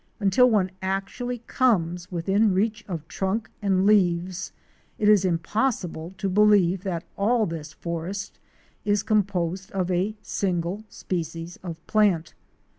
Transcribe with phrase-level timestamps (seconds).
[0.19, 4.51] Until one actually comes within reach of trunk and leaves
[4.97, 8.39] it is impos sible to believe that all this forest
[8.83, 12.33] is composed of a single species of plant.